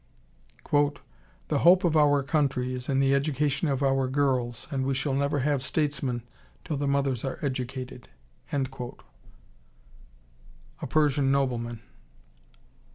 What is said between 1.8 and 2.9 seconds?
of our country is